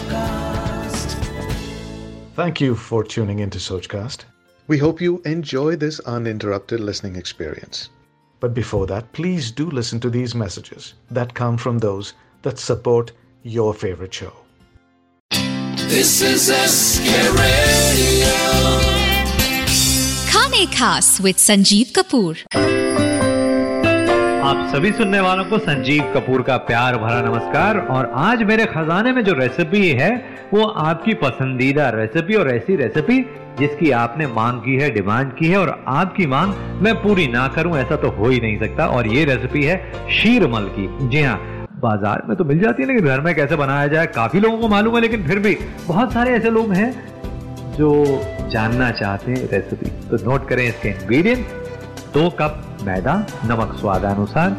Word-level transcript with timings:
Sochcast. 0.00 1.14
Thank 2.34 2.60
you 2.60 2.74
for 2.74 3.04
tuning 3.04 3.40
into 3.40 3.58
Sochcast. 3.58 4.24
We 4.66 4.78
hope 4.78 5.00
you 5.00 5.20
enjoy 5.24 5.76
this 5.76 6.00
uninterrupted 6.00 6.80
listening 6.80 7.16
experience. 7.16 7.90
But 8.38 8.54
before 8.54 8.86
that, 8.86 9.12
please 9.12 9.50
do 9.50 9.68
listen 9.70 10.00
to 10.00 10.10
these 10.10 10.34
messages 10.34 10.94
that 11.10 11.34
come 11.34 11.58
from 11.58 11.78
those 11.78 12.14
that 12.42 12.58
support 12.58 13.12
your 13.42 13.74
favorite 13.74 14.14
show. 14.14 14.32
This 15.88 16.22
is 16.22 16.48
a 16.48 16.62
Radio. 17.32 18.28
Khane 20.30 20.66
Khas 20.72 21.20
with 21.20 21.36
Sanjeev 21.36 21.92
Kapoor. 21.92 22.79
आप 24.50 24.60
सभी 24.68 24.90
सुनने 24.92 25.18
वालों 25.20 25.44
को 25.44 25.58
संजीव 25.58 26.02
कपूर 26.14 26.42
का 26.42 26.56
प्यार 26.68 26.96
भरा 26.98 27.20
नमस्कार। 27.22 27.78
और 27.88 28.10
आज 28.18 28.42
मेरे 28.42 28.64
खजाने 28.66 29.12
में 29.12 29.22
जो 29.24 29.32
रेसिपी 29.32 29.88
है, 29.90 30.10
वो 30.54 30.64
आपकी 30.84 31.12
पसंदीदा 31.14 31.88
रेसिपी 31.90 32.34
और 32.34 32.48
ऐसी 32.50 32.76
रेसिपी 32.76 33.18
जिसकी 33.58 33.90
आपने 33.90 34.26
मांग 34.28 34.58
की 34.60 34.74
है 34.76 34.88
डिमांड 34.90 35.30
की 35.32 35.48
है 35.48 35.58
और 35.58 35.70
आपकी 35.88 36.26
मांग 36.26 36.54
मैं 36.82 36.94
पूरी 37.02 37.26
ना 37.28 37.46
करूँ, 37.48 37.76
ऐसा 37.78 37.96
तो 37.96 38.08
हो 38.08 38.28
ही 38.28 38.40
नहीं 38.40 38.58
सकता। 38.58 38.86
और 38.86 39.06
ये 39.06 39.24
रेसिपी 39.24 39.62
है 39.64 39.76
शीरमल 40.12 40.66
की। 40.76 40.88
जी 41.08 41.22
हाँ 41.22 41.38
बाज़ार 41.82 42.22
में 42.28 42.36
तो 42.36 42.44
मिल 42.44 42.58
जाती 42.60 42.82
है, 42.82 42.88
लेकिन 42.88 43.06
घर 43.06 43.20
में 43.20 43.34
कैसे 43.34 43.56
बनाया 43.56 43.86
जाए, 43.86 44.06
काफ़ी 44.08 44.40
लोगों 44.40 44.58
को 44.58 44.68
मालूम 44.68 44.94
है, 44.94 45.00
लेकिन 45.00 45.26
फिर 45.26 45.38
भी 45.38 45.56
बहुत 45.86 46.12
सारे 46.12 46.32
ऐसे 46.32 46.50
लोग 46.50 46.72
हैं 46.72 46.90
जो 47.76 47.92
जानना 48.50 48.90
चाहते 48.92 49.32
हैं 49.32 49.48
रेसिपी 49.52 49.90
तो 50.08 50.24
नोट 50.24 50.48
करें 50.48 50.64
इसके 50.64 50.88
इंग्रेडिएंट 50.90 51.46
दो 52.14 52.28
कप 52.40 52.66
मैदा, 52.82 53.14
नमक 53.44 53.76
स्वादानुसार, 53.80 54.50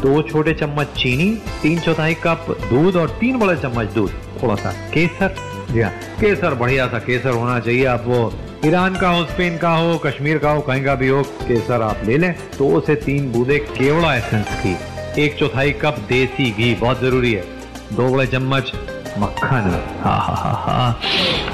दो 0.00 0.22
छोटे 0.22 0.54
चम्मच 0.54 0.86
चीनी, 0.86 1.30
तीन 1.62 1.80
चौथाई 1.80 2.14
कप 2.14 2.46
दूध 2.70 2.96
और 2.96 3.10
तीन 3.10 3.38
बड़े 3.38 3.56
चम्मच 3.56 3.86
दूध। 3.86 4.12
थोड़ा 4.42 4.54
सा 4.54 4.72
केसर। 4.72 5.34
जी 5.70 5.80
हाँ 5.80 5.92
केसर 6.20 6.54
बढ़िया 6.54 6.86
सा 6.86 6.98
केसर 6.98 7.30
होना 7.30 7.60
चाहिए। 7.60 7.84
आप 7.84 8.04
वो 8.06 8.32
ईरान 8.66 8.96
का 8.96 9.08
हो, 9.08 9.24
स्पेन 9.24 9.58
का 9.58 9.70
हो, 9.70 9.98
कश्मीर 9.98 10.38
का 10.38 10.50
हो, 10.50 10.60
कहीं 10.60 10.84
का 10.84 10.94
भी 10.94 11.08
हो, 11.08 11.22
केसर 11.22 11.82
आप 11.82 11.98
ले 12.04 12.18
लें। 12.18 12.34
दो 12.58 12.80
से 12.80 12.94
तीन 12.94 13.32
बूंदे 13.32 13.58
केवड़ा 13.58 14.14
एसेंस 14.14 14.46
की। 14.66 14.76
एक 15.22 15.38
चौथाई 15.38 15.72
कप 15.72 15.98
देसी 16.08 16.50
घी, 16.50 16.74
बहुत 16.74 17.00
ज़रूरी 17.00 17.32
है। 17.32 17.44
दो 17.92 18.08
बड़े 18.08 18.26
चम्मच 18.26 18.72
मक्खन। 19.18 19.70
हा 20.04 20.14
हा 20.16 20.34
हा 20.34 20.52
हा। 20.64 20.92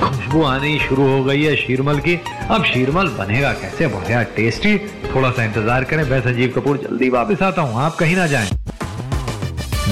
खुशबू 0.00 0.42
आनी 0.44 0.78
शुरू 0.78 1.06
हो 1.08 1.22
गई 1.24 1.42
है 1.42 1.56
शीरमल 1.56 1.98
की। 1.98 2.18
अब 2.50 2.64
शीरमल 2.64 3.08
बनेगा 3.08 3.52
कैसे? 3.52 3.86
बढ़िया, 3.86 4.22
टेस्टी। 4.36 4.76
थोड़ा 5.14 5.30
सा 5.30 5.44
इंतज़ार 5.44 5.84
करें। 5.84 6.04
मैं 6.10 6.20
संजीव 6.20 6.52
कपूर 6.56 6.76
जल्दी 6.76 7.10
वापस 7.10 7.42
आता 7.42 7.62
हूँ। 7.62 7.82
आप 7.82 7.96
कहीं 7.96 8.16
ना 8.16 8.26
जाएँ। 8.26 8.50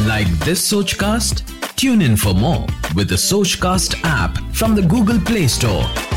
Like 0.06 0.34
this 0.44 0.70
Sochcast 0.92 1.44
tune 1.78 2.02
in 2.02 2.16
for 2.16 2.34
more 2.34 2.94
with 2.96 3.16
Sochcast 3.54 3.94
app 4.06 4.52
from 4.54 4.76
the 4.76 4.88
Google 4.88 5.18
Play 5.20 5.48
Store. 5.48 6.13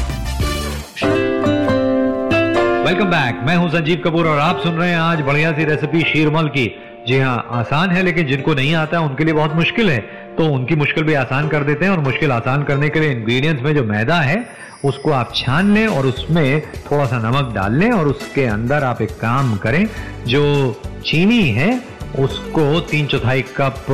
Welcome 2.88 3.05
back. 3.05 3.39
मैं 3.43 3.55
हूँ 3.57 3.69
संजीव 3.69 4.02
कपूर 4.03 4.27
और 4.27 4.38
आप 4.39 4.59
सुन 4.63 4.73
रहे 4.73 4.89
हैं 4.89 4.97
आज 4.97 5.21
बढ़िया 5.21 5.52
सी 5.53 5.63
रेसिपी 5.66 6.02
शीरमल 6.02 6.47
की। 6.47 6.66
जी 7.07 7.17
हाँ 7.19 7.47
आसान 7.52 7.89
है, 7.89 8.03
लेकिन 8.03 8.27
जिनको 8.27 8.53
नहीं 8.53 8.73
आता, 8.75 8.99
उनके 8.99 9.23
लिए 9.23 9.33
बहुत 9.33 9.55
मुश्किल 9.55 9.89
है। 9.89 9.97
तो 10.38 10.45
उनकी 10.45 10.75
मुश्किल 10.75 11.03
भी 11.03 11.13
आसान 11.13 11.47
कर 11.49 11.63
देते 11.63 11.85
हैं 11.85 11.91
और 11.91 11.99
मुश्किल 11.99 12.31
आसान 12.31 12.63
करने 12.63 12.89
के 12.89 12.99
लिए 12.99 13.11
इंग्रेडिएंट्स 13.11 13.63
में 13.63 13.73
जो 13.75 13.83
मैदा 13.83 14.19
है, 14.19 14.38
उसको 14.85 15.11
आप 15.11 15.33
छान 15.35 15.73
लें 15.73 15.88
और 15.88 16.05
उसमें 16.05 16.61
थोड़ा 16.85 17.05
सा 17.05 17.19
नमक 17.19 17.53
डाल 17.55 17.73
लें 17.73 17.91
और 17.91 18.07
उसके 18.07 18.45
अंदर 18.45 18.83
आप 18.83 19.01
एक 19.01 19.11
काम 19.17 19.55
करें, 19.57 19.85
जो 20.27 20.81
चीनी 21.05 21.41
है, 21.49 21.69
उसको 22.19 22.79
तीन 22.81 23.07
चौथाई 23.07 23.41
कप 23.57 23.85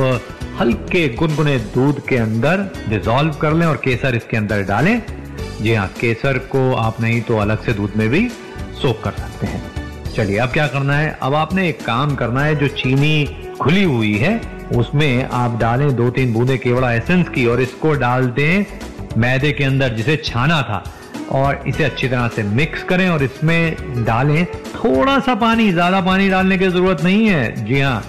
हल्के 0.60 1.08
गुनगुने 1.14 1.58
दूध 1.74 2.06
के 2.08 2.16
अंदर 2.18 2.66
डिजोल्व 2.88 3.32
कर 3.32 3.54
लें 3.54 3.66
और 3.66 3.82
केसर 3.84 4.14
इसके 4.14 4.36
अंदर 4.36 4.62
डालें। 4.62 5.00
जी 5.60 5.74
हाँ 5.74 5.88
केसर 6.00 6.38
को 6.48 6.72
आप 6.76 7.00
नहीं 7.00 7.20
तो 7.22 7.36
अलग 7.38 7.64
से 7.64 7.72
दूध 7.72 7.92
में 7.96 8.08
भी 8.08 8.28
सोख 8.82 9.02
कर 9.02 9.12
सकते 9.12 9.46
हैं। 9.46 9.62
चलिए, 10.14 10.38
अब 10.38 10.48
क्या 10.48 10.66
करना 10.66 10.96
है? 10.96 11.18
अब 11.22 11.34
आपने 11.34 11.68
एक 11.68 11.84
काम 11.84 12.14
करना 12.14 12.44
है, 12.44 12.56
जो 12.56 12.68
चीनी 12.68 13.24
खुली 13.60 13.82
हुई 13.82 14.14
है, 14.14 14.40
उसमें 14.76 15.24
आप 15.24 15.58
डालें 15.58 15.94
दो 15.96 16.10
तीन 16.10 16.32
बूंदे, 16.32 16.58
केवड़ा 16.58 16.92
एसेंस 16.92 17.28
की, 17.28 17.46
और 17.46 17.60
इसको 17.60 17.92
डाल 17.94 18.26
दें 18.26 18.64
मैदे 19.16 19.52
के 19.52 19.64
अंदर, 19.64 19.88
जिसे 19.88 20.16
छाना 20.16 20.62
था। 20.62 20.84
और 21.30 21.62
इसे 21.66 21.84
अच्छी 21.84 22.08
तरह 22.08 22.28
से 22.28 22.42
मिक्स 22.42 22.82
करें, 22.82 23.08
और 23.08 23.22
इसमें 23.22 24.04
डालें 24.04 24.44
थोड़ा 24.46 25.18
सा 25.18 25.34
पानी, 25.34 25.70
ज़्यादा 25.72 26.00
पानी 26.00 26.28
डालने 26.28 26.58
की 26.58 26.68
ज़रूरत 26.68 27.02
नहीं 27.02 27.26
है। 27.26 27.64
जी 27.64 27.80
हाँ 27.80 28.02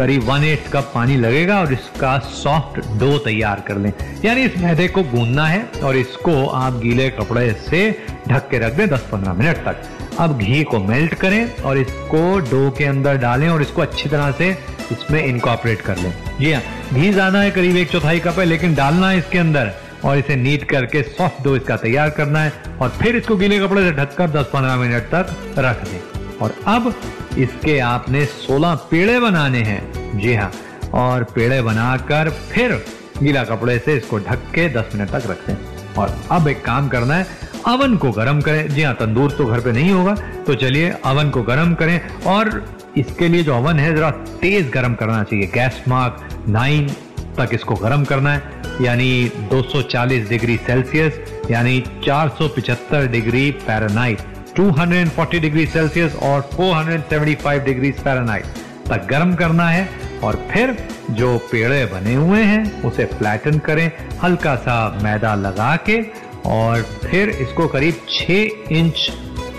करीब 0.00 0.22
वन 0.24 0.44
एट 0.44 0.68
कप 0.72 0.90
पानी 0.94 1.16
लगेगा 1.16 1.58
और 1.60 1.72
इसका 1.72 2.18
सॉफ्ट 2.34 2.78
डो 2.98 3.16
तैयार 3.18 3.60
कर 3.66 3.76
लें। 3.76 3.92
यानी 4.24 4.42
इस 4.42 4.56
मैदे 4.58 4.86
को 4.88 5.02
गूंदना 5.04 5.46
है 5.46 5.62
और 5.84 5.96
इसको 5.96 6.44
आप 6.46 6.80
गीले 6.82 7.08
कपड़े 7.10 7.52
से 7.62 7.80
ढक 8.28 8.48
के 8.50 8.58
रख 8.58 8.76
दें 8.76 8.86
10-15 8.88 9.34
मिनट 9.34 9.56
तक। 9.66 9.82
अब 10.20 10.38
घी 10.38 10.62
को 10.64 10.78
मेल्ट 10.80 11.14
करें 11.14 11.62
और 11.62 11.78
इसको 11.78 12.38
डो 12.50 12.70
के 12.78 12.84
अंदर 12.84 13.16
डालें 13.18 13.48
और 13.48 13.62
इसको 13.62 13.82
अच्छी 13.82 14.08
तरह 14.08 14.32
से 14.32 14.50
इसमें 14.92 15.22
इनकॉपरेट 15.22 15.80
कर 15.82 15.96
लें। 15.96 16.12
जी 16.40 16.52
हाँ 16.52 16.62
घी 16.92 17.12
ज़्यादा 17.12 17.40
है, 17.40 17.50
करीब 17.50 17.76
एक 17.76 17.90
चौथाई 17.90 18.18
कप 18.20 18.38
है, 18.38 18.44
लेकिन 18.44 18.74
डालना 18.74 19.10
है 19.10 19.18
इसके 19.18 19.38
अंदर 19.38 19.72
और 20.04 20.18
इसे 20.18 20.36
नीट 20.38 20.68
करके 20.70 21.02
सॉफ्ट 21.04 21.44
डो 21.44 21.56
इसका 21.56 21.76
तैयार 21.78 22.10
करना 22.12 22.42
है 22.42 22.52
और 22.80 22.88
फिर 23.00 23.16
इसको 23.16 23.36
गीले 23.36 23.58
कपड़े 23.60 23.82
से 23.82 23.92
ढककर 23.94 24.30
10-15 24.32 24.76
मिनट 24.78 25.14
तक 25.14 25.36
रख 25.58 25.88
दें। 25.88 26.38
और 26.38 26.54
अब 26.68 26.94
इसके 27.38 27.78
आपने 27.78 28.24
16 28.26 28.74
पेड़े 28.90 29.18
बनाने 29.20 29.58
हैं। 29.62 30.18
जी 30.20 30.34
हाँ 30.34 30.50
और 30.94 31.24
पेड़े 31.34 31.60
बनाकर 31.62 32.30
फिर 32.50 32.72
गीला 33.22 33.44
कपड़े 33.44 33.78
से 33.78 33.96
इसको 33.96 34.18
ढक 34.18 34.50
के 34.54 34.68
10 34.70 34.94
मिनट 34.94 35.10
तक 35.10 35.30
रख 35.30 35.46
दें 35.46 35.94
और 35.94 36.16
अब 36.30 36.48
एक 36.48 36.64
काम 36.64 36.88
करना 36.88 37.14
है, 37.14 37.26
अवन 37.66 37.96
को 37.96 38.10
गर्म 38.12 38.40
करें। 38.40 38.68
जी 38.68 38.82
हाँ 38.82 38.94
तंदूर 38.94 39.30
तो 39.30 39.44
घर 39.44 39.60
पे 39.60 39.72
नहीं 39.72 39.90
होगा 39.90 40.14
तो 40.46 40.54
चलिए 40.54 40.90
अवन 41.04 41.30
को 41.30 41.42
गर्म 41.42 41.74
करें। 41.74 42.00
और 42.26 42.64
इसके 42.98 43.28
लिए 43.28 43.42
जो 43.42 43.54
अवन 43.54 43.78
है, 43.78 43.94
जरा 43.96 44.10
तेज 44.40 44.70
गर्म 44.70 44.94
करना 44.94 45.22
चाहिए। 45.22 45.46
गैस 45.46 45.82
मार्क 45.88 46.46
नाइन 46.48 46.88
तक 47.38 47.50
इसको 47.54 47.74
गर्म 47.74 48.04
करना 48.04 48.32
है, 48.32 48.42
यानी 48.82 49.30
240 49.50 50.28
डिग्री 50.28 50.56
सेल्सियस, 50.56 51.20
यानी 51.50 51.80
475 52.04 53.06
डिग्री 53.06 53.50
फ़ारेनहाइट। 53.66 54.18
240 54.60 55.40
डिग्री 55.40 55.66
सेल्सियस 55.66 56.14
और 56.22 56.48
475 56.54 57.64
डिग्री 57.64 57.90
फ़ारेनहाइट 57.92 58.44
तक 58.88 59.06
गर्म 59.10 59.34
करना 59.34 59.68
है 59.68 59.88
और 60.24 60.36
फिर 60.50 60.76
जो 61.10 61.36
पेड़े 61.52 61.84
बने 61.86 62.14
हुए 62.14 62.42
हैं, 62.42 62.82
उसे 62.82 63.04
फ्लैटन 63.04 63.58
करें 63.58 63.90
हल्का 64.22 64.54
सा 64.56 64.76
मैदा 65.02 65.34
लगा 65.34 65.76
के 65.88 66.00
और 66.46 66.82
फिर 66.82 67.28
इसको 67.28 67.66
करीब 67.68 68.06
6 68.10 68.72
इंच 68.72 69.10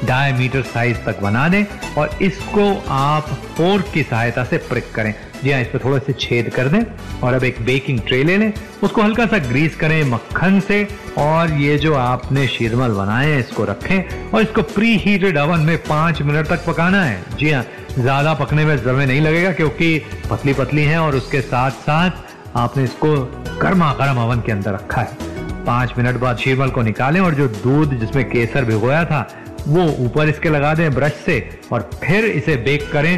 डायमीटर 0.05 0.61
साइज़ 0.63 0.97
तक 0.97 1.19
बना 1.21 1.47
दें 1.49 1.63
और 1.97 2.17
इसको 2.21 2.71
आप 2.89 3.29
फोर्क 3.57 3.91
की 3.93 4.03
सहायता 4.03 4.43
से 4.43 4.57
प्रिक 4.69 4.91
करें। 4.95 5.13
जी 5.43 5.51
हाँ 5.51 5.61
इस 5.61 5.67
पर 5.67 5.79
थोड़े 5.83 5.99
से 5.99 6.13
छेद 6.19 6.49
कर 6.55 6.67
दें 6.67 6.81
और 7.23 7.33
अब 7.33 7.43
एक 7.43 7.61
बेकिंग 7.65 7.99
ट्रे 8.07 8.23
ले 8.23 8.37
लें। 8.37 8.51
उसको 8.83 9.01
हल्का 9.01 9.25
सा 9.25 9.37
ग्रीस 9.47 9.75
करें 9.75 10.03
मक्खन 10.05 10.59
से 10.59 10.87
और 11.17 11.53
ये 11.53 11.77
जो 11.77 11.93
आपने 11.95 12.47
शीरमल 12.47 12.91
बनाए 12.95 13.29
हैं 13.29 13.39
इसको 13.39 13.63
रखें 13.65 14.29
और 14.29 14.41
इसको 14.41 14.61
प्री 14.69 14.95
हीटेड 14.97 15.37
अवन 15.37 15.59
में 15.59 15.77
पाँच 15.83 16.21
मिनट 16.21 16.47
तक 16.47 16.65
पकाना 16.67 17.03
है। 17.03 17.23
जी 17.37 17.51
हाँ 17.51 17.63
ज़्यादा 17.91 18.33
पकने 18.33 18.65
में 18.65 18.77
समय 18.77 19.05
नहीं 19.05 19.21
लगेगा 19.21 19.51
क्योंकि 19.51 19.97
पतली 20.29 20.53
पतली 20.53 20.83
है 20.83 20.99
और 20.99 21.15
उसके 21.15 21.41
साथ 21.41 21.71
साथ 21.81 22.57
आपने 22.57 22.83
इसको 22.83 23.15
गर्मा 23.61 23.91
गर्म 23.93 24.21
अवन 24.21 24.41
के 24.41 24.51
अंदर 24.51 24.73
रखा 24.73 25.01
है। 25.01 25.29
पाँच 25.65 25.93
मिनट 25.97 26.15
बाद 26.19 26.37
शीरमल 26.37 26.69
को 26.69 26.81
निकालें 26.81 27.19
और 27.19 27.35
जो 27.35 27.47
दूध 27.47 27.93
जिसमें 27.99 28.23
केसर 28.29 28.65
भिगोया 28.65 29.03
था, 29.05 29.27
वो 29.67 29.83
ऊपर 30.05 30.29
इसके 30.29 30.49
लगा 30.49 30.73
दें 30.73 30.93
ब्रश 30.93 31.21
से 31.25 31.37
और 31.71 31.89
फिर 32.03 32.25
इसे 32.25 32.55
बेक 32.59 32.89
करें 32.93 33.17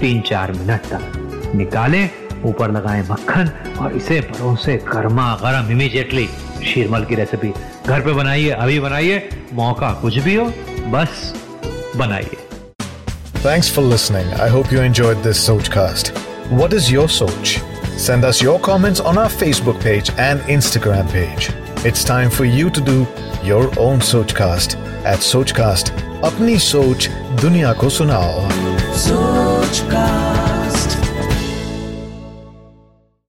तीन 0.00 0.20
चार 0.22 0.52
मिनट 0.52 0.86
तक। 0.86 1.19
निकालें 1.54 2.08
ऊपर 2.44 2.70
लगाएँ 2.70 3.02
मक्खन 3.10 3.50
और 3.80 3.92
इसे 3.92 4.20
परोसे 4.20 4.76
गर्मा 4.92 5.32
गर्म। 5.42 5.70
इमीजिएटली 5.72 6.26
शीरमल 6.66 7.04
की 7.04 7.14
रेसिपी 7.14 7.52
घर 7.86 8.00
पे 8.00 8.12
बनाइए 8.12 8.50
अभी 8.50 8.78
बनाइए 8.80 9.28
मौका 9.54 9.92
कुछ 9.92 10.16
भी 10.18 10.34
हो 10.34 10.44
बस 10.92 11.32
बनाइए। 11.96 12.36
Thanks 13.44 13.70
for 13.72 13.84
listening 13.84 14.32
I 14.40 14.50
hope 14.50 14.72
you 14.72 14.80
enjoyed 14.80 15.22
this 15.22 15.46
Sochcast 15.46 16.12
what 16.52 16.74
is 16.74 16.92
your 16.92 17.08
soch 17.08 17.56
send 18.00 18.24
us 18.24 18.42
your 18.42 18.60
comments 18.64 19.00
on 19.00 19.18
our 19.18 19.28
Facebook 19.28 19.76
page 19.76 20.12
and 20.18 20.40
Instagram 20.50 21.06
page 21.06 21.48
it's 21.86 22.06
time 22.08 22.28
for 22.28 22.46
you 22.46 22.68
to 22.68 22.84
do 22.84 23.06
your 23.44 23.72
own 23.78 24.00
Sochcast 24.10 24.76
at 25.06 25.18
Sochcast 25.18 25.92
अपनी 26.24 26.58
सोच 26.58 27.08
दुनिया 27.40 27.72
को 27.72 27.88
सुनाओ 27.88 28.48
सोचकास्ट 28.98 30.49